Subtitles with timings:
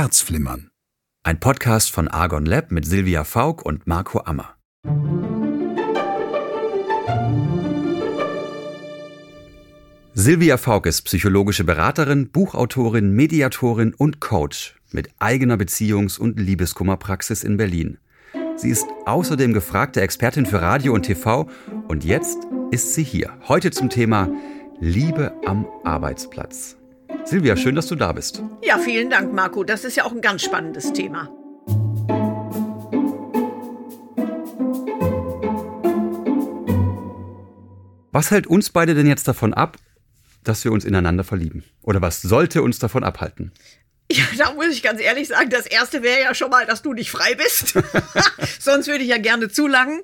[0.00, 0.70] Herzflimmern.
[1.24, 4.54] Ein Podcast von Argon Lab mit Silvia Faulk und Marco Ammer.
[10.14, 17.56] Silvia Faulk ist psychologische Beraterin, Buchautorin, Mediatorin und Coach mit eigener Beziehungs- und Liebeskummerpraxis in
[17.56, 17.98] Berlin.
[18.54, 21.50] Sie ist außerdem gefragte Expertin für Radio und TV
[21.88, 22.38] und jetzt
[22.70, 23.36] ist sie hier.
[23.48, 24.30] Heute zum Thema
[24.78, 26.77] Liebe am Arbeitsplatz.
[27.28, 28.42] Silvia, schön, dass du da bist.
[28.62, 29.62] Ja, vielen Dank, Marco.
[29.62, 31.28] Das ist ja auch ein ganz spannendes Thema.
[38.12, 39.76] Was hält uns beide denn jetzt davon ab,
[40.42, 41.64] dass wir uns ineinander verlieben?
[41.82, 43.52] Oder was sollte uns davon abhalten?
[44.10, 46.94] Ja, da muss ich ganz ehrlich sagen, das erste wäre ja schon mal, dass du
[46.94, 47.74] nicht frei bist.
[48.58, 50.00] Sonst würde ich ja gerne zulangen.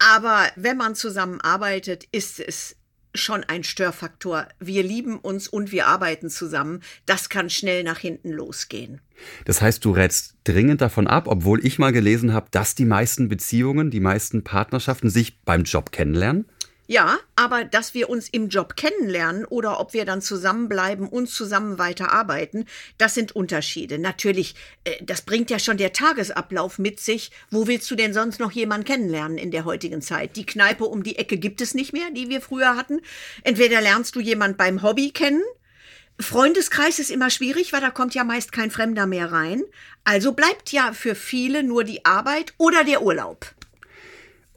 [0.00, 2.74] Aber wenn man zusammenarbeitet, ist es
[3.14, 4.48] schon ein Störfaktor.
[4.58, 6.80] Wir lieben uns und wir arbeiten zusammen.
[7.06, 9.00] Das kann schnell nach hinten losgehen.
[9.44, 13.28] Das heißt, du rätst dringend davon ab, obwohl ich mal gelesen habe, dass die meisten
[13.28, 16.46] Beziehungen, die meisten Partnerschaften sich beim Job kennenlernen?
[16.86, 21.78] Ja, aber dass wir uns im Job kennenlernen oder ob wir dann zusammenbleiben und zusammen
[21.78, 22.66] weiterarbeiten,
[22.98, 23.98] das sind Unterschiede.
[23.98, 24.54] Natürlich,
[24.84, 27.30] äh, das bringt ja schon der Tagesablauf mit sich.
[27.50, 30.36] Wo willst du denn sonst noch jemanden kennenlernen in der heutigen Zeit?
[30.36, 33.00] Die Kneipe um die Ecke gibt es nicht mehr, die wir früher hatten.
[33.44, 35.42] Entweder lernst du jemand beim Hobby kennen,
[36.20, 39.64] Freundeskreis ist immer schwierig, weil da kommt ja meist kein Fremder mehr rein.
[40.04, 43.52] Also bleibt ja für viele nur die Arbeit oder der Urlaub.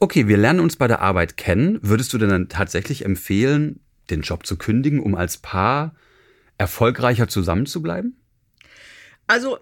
[0.00, 1.78] Okay, wir lernen uns bei der Arbeit kennen.
[1.82, 5.94] Würdest du denn dann tatsächlich empfehlen, den Job zu kündigen, um als Paar
[6.56, 8.16] erfolgreicher zusammenzubleiben?
[9.26, 9.58] Also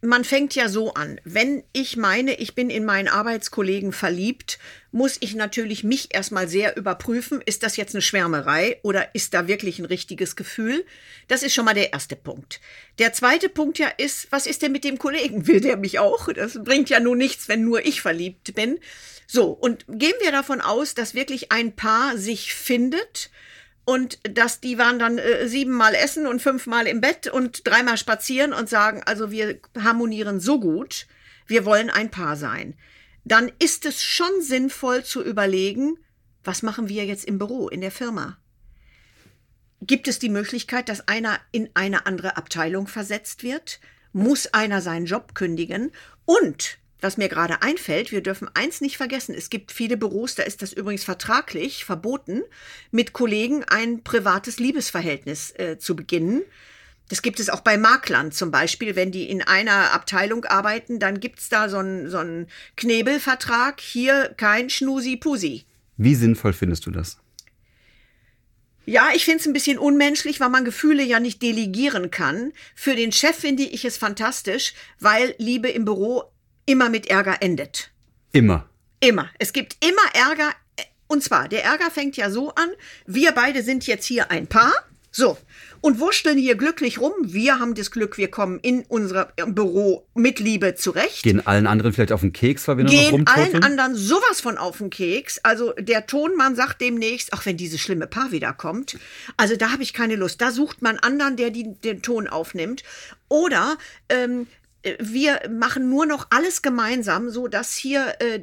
[0.00, 1.20] man fängt ja so an.
[1.24, 4.60] Wenn ich meine, ich bin in meinen Arbeitskollegen verliebt,
[4.92, 9.48] muss ich natürlich mich erstmal sehr überprüfen, ist das jetzt eine Schwärmerei oder ist da
[9.48, 10.84] wirklich ein richtiges Gefühl?
[11.26, 12.60] Das ist schon mal der erste Punkt.
[13.00, 15.48] Der zweite Punkt ja ist, was ist denn mit dem Kollegen?
[15.48, 16.32] Will der mich auch?
[16.32, 18.78] Das bringt ja nun nichts, wenn nur ich verliebt bin.
[19.30, 23.30] So, und gehen wir davon aus, dass wirklich ein Paar sich findet
[23.84, 28.54] und dass die waren dann äh, siebenmal essen und fünfmal im Bett und dreimal spazieren
[28.54, 31.06] und sagen, also wir harmonieren so gut,
[31.46, 32.74] wir wollen ein Paar sein.
[33.24, 35.98] Dann ist es schon sinnvoll zu überlegen,
[36.42, 38.38] was machen wir jetzt im Büro, in der Firma?
[39.82, 43.78] Gibt es die Möglichkeit, dass einer in eine andere Abteilung versetzt wird?
[44.12, 45.92] Muss einer seinen Job kündigen?
[46.24, 49.34] Und was mir gerade einfällt, wir dürfen eins nicht vergessen.
[49.34, 52.42] Es gibt viele Büros, da ist das übrigens vertraglich verboten,
[52.90, 56.42] mit Kollegen ein privates Liebesverhältnis äh, zu beginnen.
[57.08, 58.94] Das gibt es auch bei Maklern zum Beispiel.
[58.94, 63.80] Wenn die in einer Abteilung arbeiten, dann gibt's da so einen so einen Knebelvertrag.
[63.80, 65.64] Hier kein Schnusi-Pusi.
[65.96, 67.18] Wie sinnvoll findest du das?
[68.84, 72.52] Ja, ich finde es ein bisschen unmenschlich, weil man Gefühle ja nicht delegieren kann.
[72.74, 76.24] Für den Chef finde ich es fantastisch, weil Liebe im Büro
[76.68, 77.90] immer mit Ärger endet.
[78.32, 78.68] Immer.
[79.00, 79.30] Immer.
[79.38, 80.52] Es gibt immer Ärger.
[81.06, 82.68] Und zwar, der Ärger fängt ja so an,
[83.06, 84.74] wir beide sind jetzt hier ein Paar.
[85.10, 85.38] So.
[85.80, 87.12] Und wursteln hier glücklich rum.
[87.22, 91.22] Wir haben das Glück, wir kommen in unser Büro mit Liebe zurecht.
[91.22, 93.54] Gehen allen anderen vielleicht auf den Keks, weil wir noch Gehen rumturteln?
[93.54, 95.38] allen anderen sowas von auf den Keks.
[95.44, 98.98] Also der Tonmann sagt demnächst, ach wenn dieses schlimme Paar wiederkommt,
[99.36, 100.42] also da habe ich keine Lust.
[100.42, 102.82] Da sucht man anderen, der die, den Ton aufnimmt.
[103.28, 104.46] Oder ähm,
[104.98, 108.40] wir machen nur noch alles gemeinsam, so dass hier äh,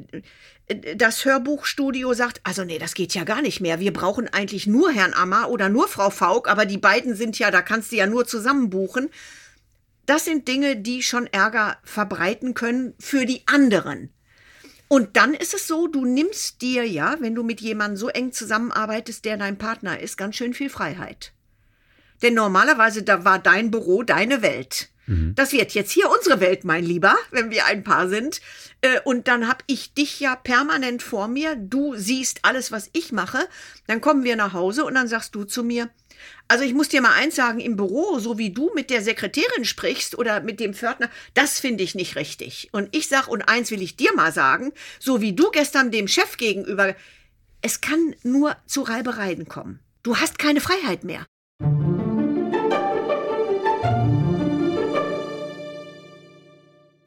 [0.96, 3.78] das Hörbuchstudio sagt, also nee, das geht ja gar nicht mehr.
[3.78, 7.50] Wir brauchen eigentlich nur Herrn Ammer oder nur Frau Faulk, aber die beiden sind ja,
[7.50, 9.08] da kannst du ja nur zusammen buchen.
[10.06, 14.10] Das sind Dinge, die schon Ärger verbreiten können für die anderen.
[14.88, 18.32] Und dann ist es so, du nimmst dir ja, wenn du mit jemandem so eng
[18.32, 21.32] zusammenarbeitest, der dein Partner ist, ganz schön viel Freiheit.
[22.22, 24.90] Denn normalerweise, da war dein Büro deine Welt.
[25.06, 28.40] Das wird jetzt hier unsere Welt, mein Lieber, wenn wir ein Paar sind.
[28.80, 31.54] Äh, Und dann hab ich dich ja permanent vor mir.
[31.54, 33.38] Du siehst alles, was ich mache.
[33.86, 35.90] Dann kommen wir nach Hause und dann sagst du zu mir,
[36.48, 39.64] also ich muss dir mal eins sagen, im Büro, so wie du mit der Sekretärin
[39.64, 42.68] sprichst oder mit dem Pförtner, das finde ich nicht richtig.
[42.72, 46.08] Und ich sag, und eins will ich dir mal sagen, so wie du gestern dem
[46.08, 46.94] Chef gegenüber,
[47.62, 49.80] es kann nur zu Reibereien kommen.
[50.02, 51.26] Du hast keine Freiheit mehr.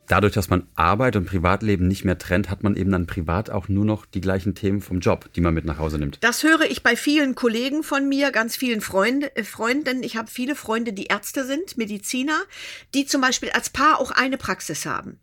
[0.09, 3.67] Dadurch, dass man Arbeit und Privatleben nicht mehr trennt, hat man eben dann privat auch
[3.67, 6.17] nur noch die gleichen Themen vom Job, die man mit nach Hause nimmt.
[6.21, 10.01] Das höre ich bei vielen Kollegen von mir, ganz vielen Freunde, äh, Freunden.
[10.01, 12.41] Ich habe viele Freunde, die Ärzte sind, Mediziner,
[12.95, 15.19] die zum Beispiel als Paar auch eine Praxis haben.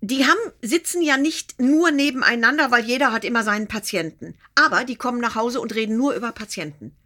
[0.00, 4.34] Die haben, sitzen ja nicht nur nebeneinander, weil jeder hat immer seinen Patienten.
[4.54, 6.96] Aber die kommen nach Hause und reden nur über Patienten.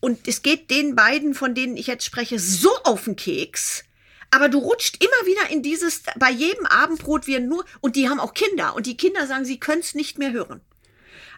[0.00, 3.85] Und es geht den beiden, von denen ich jetzt spreche, so auf den Keks.
[4.36, 8.20] Aber du rutscht immer wieder in dieses, bei jedem Abendbrot wir nur, und die haben
[8.20, 10.60] auch Kinder, und die Kinder sagen, sie können es nicht mehr hören.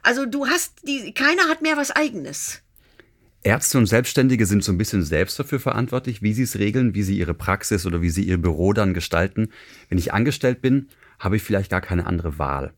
[0.03, 2.61] Also du hast, die, keiner hat mehr was eigenes.
[3.45, 7.05] Ärzte und Selbstständige sind so ein bisschen selbst dafür verantwortlich, wie sie es regeln, wie
[7.05, 9.53] sie ihre Praxis oder wie sie ihr Büro dann gestalten.
[9.89, 10.89] Wenn ich angestellt bin,
[11.21, 12.73] habe ich vielleicht gar keine andere Wahl.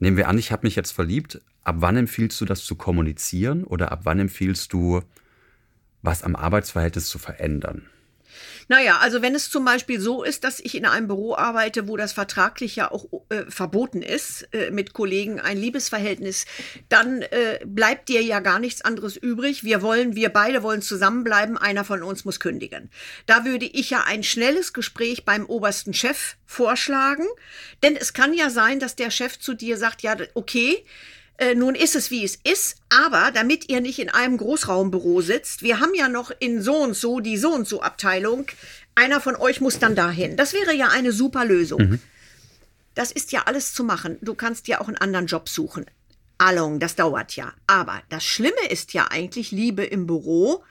[0.00, 1.40] Nehmen wir an, ich habe mich jetzt verliebt.
[1.62, 5.00] Ab wann empfiehlst du das zu kommunizieren oder ab wann empfiehlst du,
[6.02, 7.88] was am Arbeitsverhältnis zu verändern?
[8.68, 11.96] Naja, also wenn es zum Beispiel so ist, dass ich in einem Büro arbeite, wo
[11.96, 16.46] das vertraglich ja auch äh, verboten ist, äh, mit Kollegen ein Liebesverhältnis,
[16.88, 19.64] dann äh, bleibt dir ja gar nichts anderes übrig.
[19.64, 22.90] Wir wollen, wir beide wollen zusammenbleiben, einer von uns muss kündigen.
[23.26, 27.26] Da würde ich ja ein schnelles Gespräch beim obersten Chef vorschlagen,
[27.82, 30.84] denn es kann ja sein, dass der Chef zu dir sagt, ja, okay,
[31.38, 35.62] äh, nun ist es, wie es ist, aber damit ihr nicht in einem Großraumbüro sitzt,
[35.62, 38.46] wir haben ja noch in so und so die so und so Abteilung,
[38.96, 40.36] einer von euch muss dann dahin.
[40.36, 41.80] Das wäre ja eine super Lösung.
[41.80, 42.00] Mhm.
[42.96, 44.18] Das ist ja alles zu machen.
[44.20, 45.86] Du kannst ja auch einen anderen Job suchen.
[46.38, 47.52] Allong, das dauert ja.
[47.68, 50.64] Aber das Schlimme ist ja eigentlich Liebe im Büro.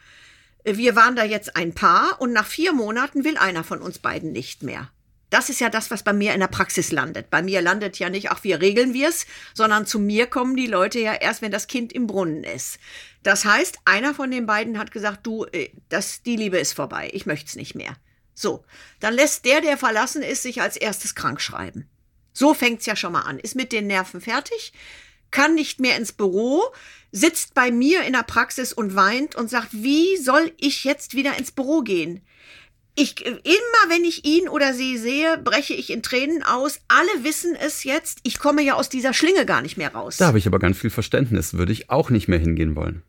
[0.65, 4.33] Wir waren da jetzt ein Paar und nach vier Monaten will einer von uns beiden
[4.33, 4.91] nicht mehr.
[5.29, 7.29] Das ist ja das, was bei mir in der Praxis landet.
[7.29, 10.67] Bei mir landet ja nicht, ach, wie regeln wir es, sondern zu mir kommen die
[10.67, 12.79] Leute ja erst, wenn das Kind im Brunnen ist.
[13.23, 17.09] Das heißt, einer von den beiden hat gesagt, du, äh, das, die Liebe ist vorbei,
[17.11, 17.97] ich möchte es nicht mehr.
[18.33, 18.63] So,
[18.99, 21.89] dann lässt der, der verlassen ist, sich als erstes krank schreiben.
[22.31, 23.39] So fängt's ja schon mal an.
[23.39, 24.71] Ist mit den Nerven fertig,
[25.31, 26.63] kann nicht mehr ins Büro,
[27.11, 31.37] sitzt bei mir in der Praxis und weint und sagt, wie soll ich jetzt wieder
[31.37, 32.21] ins Büro gehen?
[32.97, 36.79] Ich, immer wenn ich ihn oder sie sehe, breche ich in Tränen aus.
[36.87, 38.19] Alle wissen es jetzt.
[38.23, 40.17] Ich komme ja aus dieser Schlinge gar nicht mehr raus.
[40.17, 41.53] Da habe ich aber ganz viel Verständnis.
[41.53, 43.03] Würde ich auch nicht mehr hingehen wollen.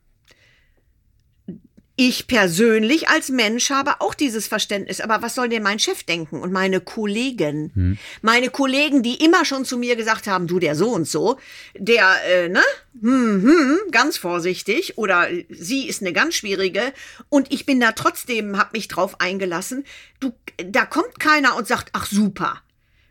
[2.00, 5.00] Ich persönlich als Mensch habe auch dieses Verständnis.
[5.00, 7.72] Aber was soll denn mein Chef denken und meine Kollegen?
[7.74, 7.98] Hm.
[8.22, 11.40] Meine Kollegen, die immer schon zu mir gesagt haben, du der so und so,
[11.76, 12.62] der, äh, ne,
[13.00, 16.92] hm, hm, ganz vorsichtig oder sie ist eine ganz schwierige
[17.30, 19.84] und ich bin da trotzdem, hab mich drauf eingelassen.
[20.20, 20.32] Du,
[20.64, 22.62] da kommt keiner und sagt, ach super,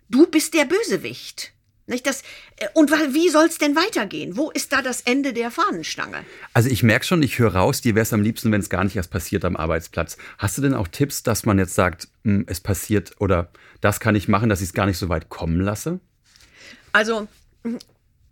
[0.08, 1.52] du bist der Bösewicht.
[1.88, 2.22] Nicht das,
[2.58, 4.36] äh, und wie soll es denn weitergehen?
[4.36, 6.26] Wo ist da das Ende der Fahnenstange?
[6.54, 8.84] Also ich merke schon, ich höre raus, dir wäre es am liebsten, wenn es gar
[8.84, 10.18] nicht erst passiert am Arbeitsplatz.
[10.38, 13.50] Hast du denn auch Tipps, dass man jetzt sagt, hm, es passiert oder
[13.80, 16.02] das kann ich machen, dass ich es gar nicht so weit kommen lasse?
[16.92, 17.28] Also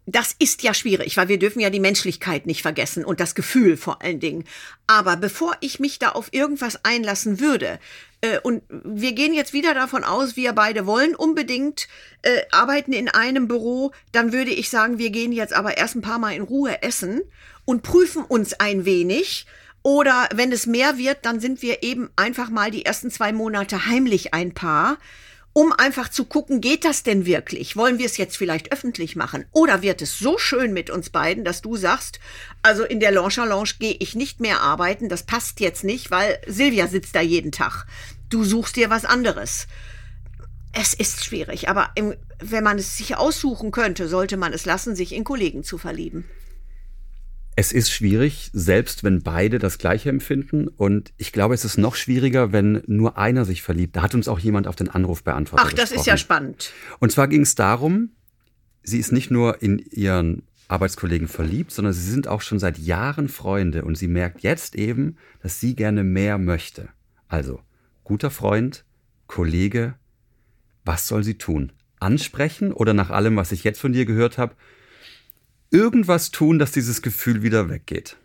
[0.08, 3.76] das ist ja schwierig, weil wir dürfen ja die Menschlichkeit nicht vergessen und das Gefühl
[3.76, 4.46] vor allen Dingen.
[4.86, 7.80] Aber bevor ich mich da auf irgendwas einlassen würde,
[8.22, 11.88] äh, und wir gehen jetzt wieder davon aus, wir beide wollen unbedingt
[12.22, 16.02] äh, arbeiten in einem Büro, dann würde ich sagen, wir gehen jetzt aber erst ein
[16.02, 17.22] paar Mal in Ruhe essen
[17.66, 19.48] und prüfen uns ein wenig.
[19.82, 23.86] Oder wenn es mehr wird, dann sind wir eben einfach mal die ersten zwei Monate
[23.88, 24.98] heimlich ein Paar
[25.58, 27.78] um einfach zu gucken, geht das denn wirklich?
[27.78, 29.46] Wollen wir es jetzt vielleicht öffentlich machen?
[29.54, 32.20] Oder wird es so schön mit uns beiden, dass du sagst,
[32.62, 36.42] also in der Lounge Lounge gehe ich nicht mehr arbeiten, das passt jetzt nicht, weil
[36.46, 37.86] Silvia sitzt da jeden Tag.
[38.30, 39.68] Du suchst dir was anderes.
[40.74, 44.94] Es ist schwierig, aber im, wenn man es sich aussuchen könnte, sollte man es lassen,
[44.94, 46.26] sich in Kollegen zu verlieben.
[47.58, 50.68] Es ist schwierig, selbst wenn beide das Gleiche empfinden.
[50.68, 53.96] Und ich glaube, es ist noch schwieriger, wenn nur einer sich verliebt.
[53.96, 55.66] Da hat uns auch jemand auf den Anruf beantwortet.
[55.66, 56.00] Ach, das gesprochen.
[56.00, 56.74] ist ja spannend.
[57.00, 58.10] Und zwar ging es darum,
[58.84, 63.30] sie ist nicht nur in ihren Arbeitskollegen verliebt, sondern sie sind auch schon seit Jahren
[63.30, 63.86] Freunde.
[63.86, 66.90] Und sie merkt jetzt eben, dass sie gerne mehr möchte.
[67.30, 67.62] Also,
[68.04, 68.84] guter Freund,
[69.28, 69.96] Kollege,
[70.84, 71.72] was soll sie tun?
[72.00, 74.56] Ansprechen oder nach allem, was ich jetzt von dir gehört habe,
[75.72, 78.18] irgendwas tun, dass dieses Gefühl wieder weggeht?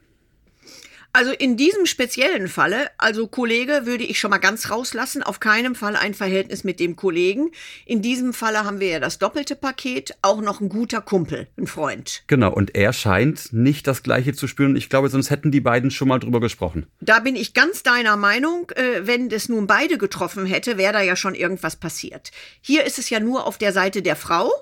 [1.12, 5.75] Also in diesem speziellen Falle, also Kollege würde ich schon mal ganz rauslassen, auf keinen
[5.75, 7.50] Fall ein Verhältnis mit dem Kollegen.
[7.85, 11.66] In diesem Falle haben wir ja das doppelte Paket, auch noch ein guter Kumpel, ein
[11.66, 12.23] Freund.
[12.28, 14.76] Genau, und er scheint nicht das gleiche zu spüren.
[14.76, 16.87] Ich glaube, sonst hätten die beiden schon mal drüber gesprochen.
[17.00, 21.02] Da bin ich ganz deiner Meinung, äh, wenn das nun beide getroffen hätte, wäre da
[21.02, 22.30] ja schon irgendwas passiert.
[22.61, 24.52] Hier ist es ja nur auf der Seite der Frau.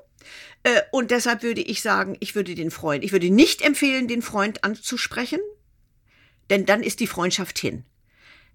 [0.62, 4.22] Äh, und deshalb würde ich sagen, ich würde den Freund, ich würde nicht empfehlen, den
[4.22, 5.40] Freund anzusprechen,
[6.50, 7.84] denn dann ist die Freundschaft hin.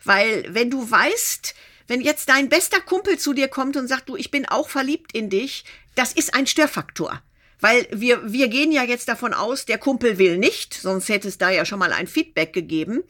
[0.04, 1.56] Weil wenn du weißt,
[1.88, 5.14] wenn jetzt dein bester Kumpel zu dir kommt und sagt, du, ich bin auch verliebt
[5.14, 7.22] in dich, das ist ein Störfaktor.
[7.60, 11.38] Weil wir, wir gehen ja jetzt davon aus, der Kumpel will nicht, sonst hätte es
[11.38, 13.04] da ja schon mal ein Feedback gegeben.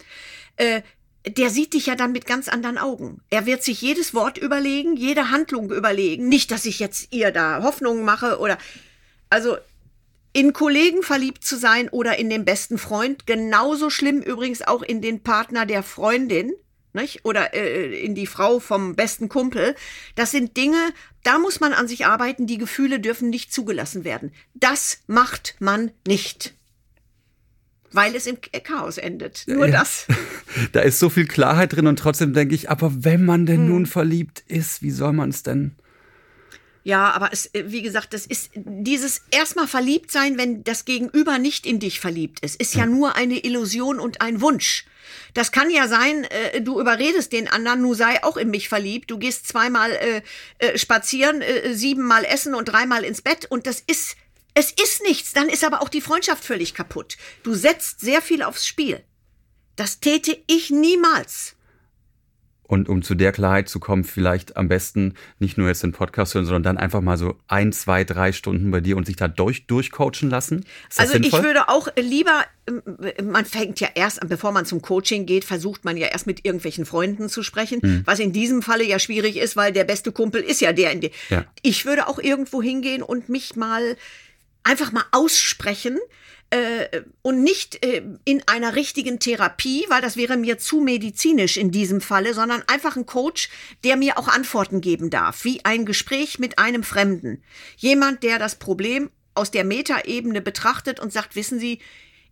[0.57, 0.83] Äh,
[1.25, 3.21] der sieht dich ja dann mit ganz anderen Augen.
[3.29, 6.27] Er wird sich jedes Wort überlegen, jede Handlung überlegen.
[6.27, 8.57] Nicht, dass ich jetzt ihr da Hoffnungen mache oder,
[9.29, 9.57] also,
[10.33, 15.01] in Kollegen verliebt zu sein oder in den besten Freund, genauso schlimm übrigens auch in
[15.01, 16.53] den Partner der Freundin,
[16.93, 17.23] nicht?
[17.23, 19.75] oder äh, in die Frau vom besten Kumpel.
[20.15, 22.47] Das sind Dinge, da muss man an sich arbeiten.
[22.47, 24.31] Die Gefühle dürfen nicht zugelassen werden.
[24.53, 26.53] Das macht man nicht.
[27.93, 29.43] Weil es im Chaos endet.
[29.47, 29.79] Nur ja.
[29.79, 30.07] das.
[30.71, 33.69] Da ist so viel Klarheit drin und trotzdem denke ich, aber wenn man denn hm.
[33.69, 35.75] nun verliebt ist, wie soll man es denn?
[36.83, 41.39] Ja, aber es, äh, wie gesagt, das ist dieses erstmal verliebt sein, wenn das Gegenüber
[41.39, 44.85] nicht in dich verliebt ist, ist ja nur eine Illusion und ein Wunsch.
[45.33, 49.09] Das kann ja sein, äh, du überredest den anderen, nu sei auch in mich verliebt.
[49.09, 50.21] Du gehst zweimal äh,
[50.59, 54.17] äh, spazieren, äh, siebenmal essen und dreimal ins Bett und das ist,
[54.53, 55.33] es ist nichts.
[55.33, 57.17] Dann ist aber auch die Freundschaft völlig kaputt.
[57.43, 59.03] Du setzt sehr viel aufs Spiel.
[59.75, 61.55] Das täte ich niemals.
[62.65, 66.33] Und um zu der Klarheit zu kommen, vielleicht am besten nicht nur jetzt den Podcast
[66.33, 69.27] hören, sondern dann einfach mal so ein, zwei, drei Stunden bei dir und sich da
[69.27, 70.65] durch, durchcoachen lassen.
[70.95, 71.39] also sinnvoll?
[71.39, 72.81] ich würde auch lieber, ähm,
[73.31, 76.45] man fängt ja erst an, bevor man zum Coaching geht, versucht man ja erst mit
[76.45, 78.01] irgendwelchen Freunden zu sprechen, hm.
[78.05, 80.91] was in diesem Falle ja schwierig ist, weil der beste Kumpel ist ja der.
[80.91, 81.45] In der ja.
[81.61, 83.97] Ich würde auch irgendwo hingehen und mich mal
[84.63, 85.99] einfach mal aussprechen
[86.49, 91.71] äh, und nicht äh, in einer richtigen Therapie, weil das wäre mir zu medizinisch in
[91.71, 93.49] diesem Falle, sondern einfach ein Coach,
[93.83, 97.43] der mir auch Antworten geben darf, wie ein Gespräch mit einem Fremden.
[97.77, 101.79] Jemand, der das Problem aus der Metaebene betrachtet und sagt, wissen Sie,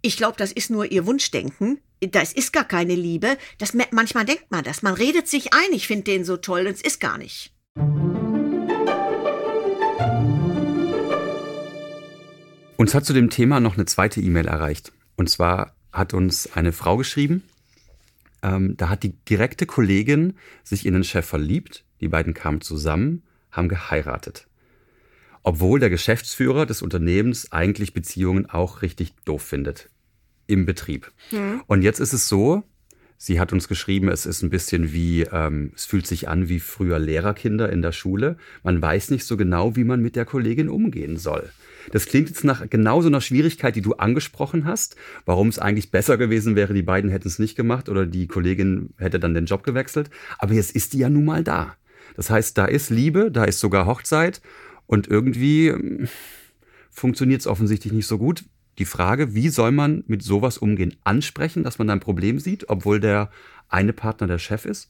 [0.03, 1.79] ich glaube, das ist nur Ihr Wunschdenken.
[2.00, 3.38] Das ist gar keine Liebe.
[3.59, 4.81] Das, manchmal denkt man das.
[4.81, 7.53] Man redet sich ein, ich finde den so toll, es ist gar nicht.
[12.81, 14.91] Uns hat zu dem Thema noch eine zweite E-Mail erreicht.
[15.15, 17.43] Und zwar hat uns eine Frau geschrieben,
[18.41, 20.33] ähm, da hat die direkte Kollegin
[20.63, 21.85] sich in den Chef verliebt.
[22.00, 23.21] Die beiden kamen zusammen,
[23.51, 24.47] haben geheiratet.
[25.43, 29.91] Obwohl der Geschäftsführer des Unternehmens eigentlich Beziehungen auch richtig doof findet.
[30.47, 31.11] Im Betrieb.
[31.29, 31.61] Mhm.
[31.67, 32.63] Und jetzt ist es so,
[33.22, 36.60] sie hat uns geschrieben, es ist ein bisschen wie, ähm, es fühlt sich an wie
[36.60, 38.36] früher Lehrerkinder in der Schule.
[38.63, 41.51] Man weiß nicht so genau, wie man mit der Kollegin umgehen soll.
[41.92, 45.92] Das klingt jetzt nach genau so einer Schwierigkeit, die du angesprochen hast, warum es eigentlich
[45.92, 49.46] besser gewesen wäre, die beiden hätten es nicht gemacht oder die Kollegin hätte dann den
[49.46, 50.10] Job gewechselt.
[50.40, 51.75] Aber jetzt ist die ja nun mal da.
[52.16, 54.42] Das heißt, da ist Liebe, da ist sogar Hochzeit
[54.88, 56.08] und irgendwie hm,
[56.90, 58.46] funktioniert es offensichtlich nicht so gut.
[58.81, 60.95] Die Frage, wie soll man mit sowas umgehen?
[61.03, 63.29] Ansprechen, dass man da ein Problem sieht, obwohl der
[63.69, 64.89] eine Partner der Chef ist?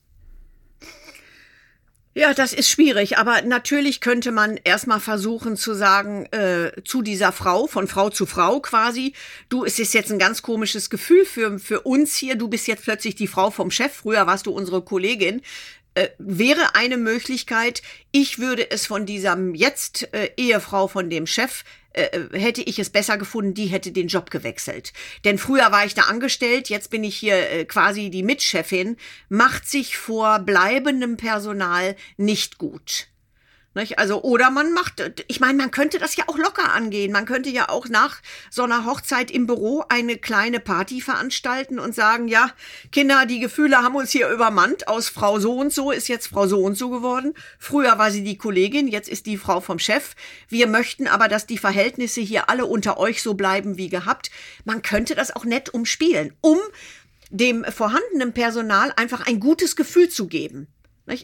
[2.13, 7.33] Ja, das ist schwierig, aber natürlich könnte man erstmal versuchen zu sagen, äh, zu dieser
[7.33, 9.11] Frau, von Frau zu Frau quasi,
[9.49, 12.83] du, es ist jetzt ein ganz komisches Gefühl für, für uns hier, du bist jetzt
[12.83, 15.41] plötzlich die Frau vom Chef, früher warst du unsere Kollegin,
[15.95, 17.81] äh, wäre eine Möglichkeit,
[18.13, 22.89] ich würde es von dieser jetzt äh, Ehefrau von dem Chef äh, hätte ich es
[22.89, 24.93] besser gefunden, die hätte den Job gewechselt.
[25.25, 28.97] Denn früher war ich da angestellt, jetzt bin ich hier äh, quasi die Mitchefin,
[29.29, 33.07] macht sich vor bleibendem Personal nicht gut.
[33.73, 33.99] Nicht?
[33.99, 37.13] Also, oder man macht, ich meine, man könnte das ja auch locker angehen.
[37.13, 41.95] Man könnte ja auch nach so einer Hochzeit im Büro eine kleine Party veranstalten und
[41.95, 42.51] sagen, ja,
[42.91, 44.89] Kinder, die Gefühle haben uns hier übermannt.
[44.89, 47.33] Aus Frau so und so ist jetzt Frau so und so geworden.
[47.59, 50.15] Früher war sie die Kollegin, jetzt ist die Frau vom Chef.
[50.49, 54.31] Wir möchten aber, dass die Verhältnisse hier alle unter euch so bleiben wie gehabt.
[54.65, 56.57] Man könnte das auch nett umspielen, um
[57.29, 60.67] dem vorhandenen Personal einfach ein gutes Gefühl zu geben.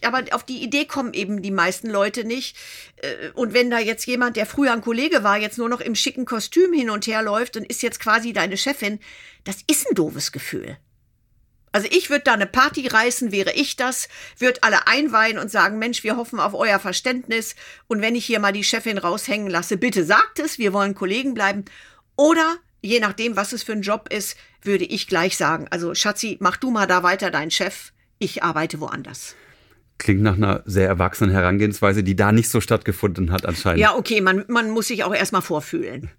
[0.05, 2.57] Aber auf die Idee kommen eben die meisten Leute nicht.
[2.97, 5.95] Äh, und wenn da jetzt jemand, der früher ein Kollege war, jetzt nur noch im
[5.95, 8.99] schicken Kostüm hin und her läuft und ist jetzt quasi deine Chefin,
[9.43, 10.77] das ist ein doofes Gefühl.
[11.71, 14.07] Also ich würde da eine Party reißen, wäre ich das,
[14.39, 17.55] würde alle einweihen und sagen, Mensch, wir hoffen auf euer Verständnis.
[17.87, 21.33] Und wenn ich hier mal die Chefin raushängen lasse, bitte sagt es, wir wollen Kollegen
[21.33, 21.65] bleiben.
[22.15, 26.37] Oder je nachdem, was es für ein Job ist, würde ich gleich sagen, also Schatzi,
[26.39, 29.35] mach du mal da weiter dein Chef, ich arbeite woanders.
[29.97, 33.79] Klingt nach einer sehr erwachsenen Herangehensweise, die da nicht so stattgefunden hat anscheinend.
[33.79, 36.09] Ja, okay, man, man muss sich auch erstmal vorfühlen.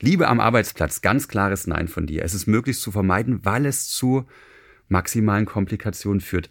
[0.00, 2.24] Liebe am Arbeitsplatz, ganz klares Nein von dir.
[2.24, 4.26] Es ist möglichst zu vermeiden, weil es zu
[4.88, 6.48] maximalen Komplikationen führt.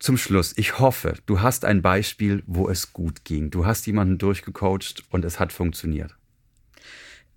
[0.00, 3.50] Zum Schluss, ich hoffe, du hast ein Beispiel, wo es gut ging.
[3.50, 6.14] Du hast jemanden durchgecoacht und es hat funktioniert.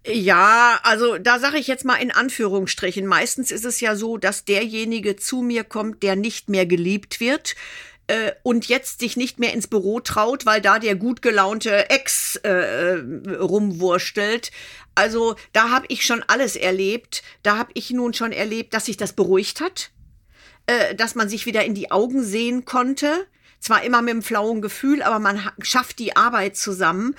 [0.05, 3.05] Ja, also da sage ich jetzt mal in Anführungsstrichen.
[3.05, 7.55] Meistens ist es ja so, dass derjenige zu mir kommt, der nicht mehr geliebt wird
[8.07, 12.37] äh, und jetzt sich nicht mehr ins Büro traut, weil da der gut gelaunte Ex
[12.37, 14.51] äh, äh rumwurstelt.
[14.95, 17.21] Also da habe ich schon alles erlebt.
[17.43, 19.91] Da habe ich nun schon erlebt, dass sich das beruhigt hat,
[20.65, 23.27] äh, dass man sich wieder in die Augen sehen konnte.
[23.59, 27.15] Zwar immer mit einem flauen Gefühl, aber man schafft die Arbeit zusammen.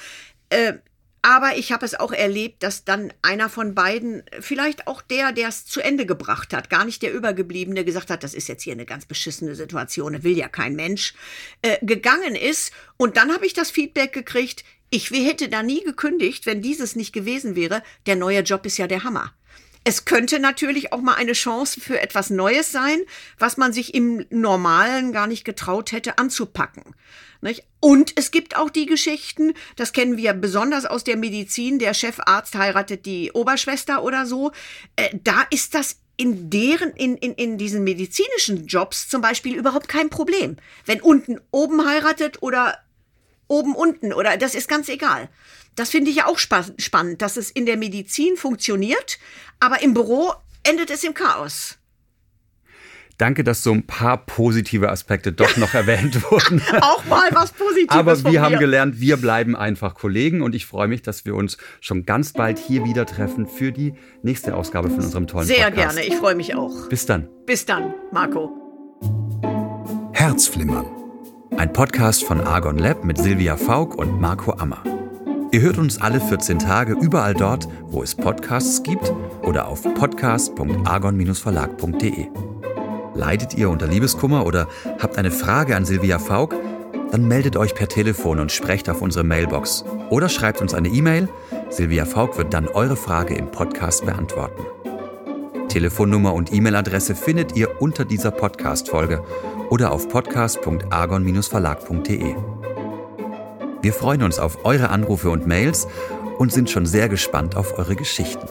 [0.51, 0.75] Äh,
[1.23, 5.49] Aber ich habe es auch erlebt, dass dann einer von beiden, vielleicht auch der, der
[5.49, 8.73] es zu Ende gebracht hat, gar nicht der Übergebliebene, gesagt hat, das ist jetzt hier
[8.73, 11.15] eine ganz beschissene Situation, will ja kein Mensch,
[11.63, 12.73] äh, gegangen ist.
[12.97, 17.13] Und dann habe ich das Feedback gekriegt, ich hätte da nie gekündigt, wenn dieses nicht
[17.13, 17.83] gewesen wäre.
[18.07, 19.35] Der neue Job ist ja der Hammer.
[19.89, 23.01] Es könnte natürlich auch mal eine Chance für etwas Neues sein,
[23.39, 26.95] was man sich im Normalen gar nicht getraut hätte anzupacken.
[27.41, 27.63] Nicht?
[27.81, 32.55] Und es gibt auch die Geschichten, das kennen wir besonders aus der Medizin, der Chefarzt
[32.55, 34.53] heiratet die Oberschwester oder so.
[34.97, 39.89] Äh, da ist das in deren, in, in, in diesen medizinischen Jobs zum Beispiel überhaupt
[39.89, 40.59] kein Problem.
[40.85, 42.77] Wenn unten oben heiratet oder
[43.49, 45.29] oben unten oder das ist ganz egal.
[45.75, 49.19] Das finde ich ja auch spa spannend, dass es in der Medizin funktioniert,
[49.61, 50.33] aber im Büro
[50.65, 51.79] endet es im Chaos.
[53.19, 56.63] Danke, dass so ein paar positive Aspekte doch noch erwähnt wurden.
[56.81, 57.91] Auch mal was Positives.
[57.91, 61.59] Aber wir haben gelernt, wir bleiben einfach Kollegen und ich freue mich, dass wir uns
[61.81, 65.95] schon ganz bald hier wieder treffen für die nächste Ausgabe von unserem tollen Sehr Podcast.
[65.95, 66.89] Sehr gerne, ich freue mich auch.
[66.89, 67.29] Bis dann.
[67.45, 68.53] Bis dann, Marco.
[70.13, 71.08] Herzflimmern.
[71.57, 74.83] Ein Podcast von Argon Lab mit Silvia Faulk und Marco Ammer.
[75.51, 79.13] Ihr hört uns alle 14 Tage überall dort, wo es Podcasts gibt
[79.43, 82.27] oder auf podcast.argon-verlag.de.
[83.15, 84.69] Leidet ihr unter Liebeskummer oder
[85.01, 86.55] habt eine Frage an Silvia Faulk?
[87.11, 91.29] Dann meldet euch per Telefon und sprecht auf unsere Mailbox oder schreibt uns eine E-Mail.
[91.71, 94.63] Silvia Faulk wird dann eure Frage im Podcast beantworten.
[95.69, 99.25] Telefonnummer und E-Mail-Adresse findet ihr unter dieser Podcast-Folge
[99.71, 102.35] oder auf podcast.argon-verlag.de.
[103.81, 105.87] Wir freuen uns auf eure Anrufe und Mails
[106.39, 108.49] und sind schon sehr gespannt auf eure Geschichten.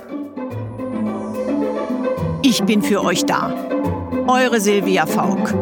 [2.43, 3.53] Ich bin für euch da.
[4.27, 5.53] Eure Silvia Faulk.